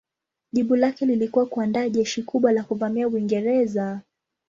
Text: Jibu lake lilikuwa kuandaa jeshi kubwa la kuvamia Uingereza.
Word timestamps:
Jibu 0.53 0.75
lake 0.75 1.05
lilikuwa 1.05 1.45
kuandaa 1.45 1.89
jeshi 1.89 2.23
kubwa 2.23 2.51
la 2.51 2.63
kuvamia 2.63 3.07
Uingereza. 3.07 4.01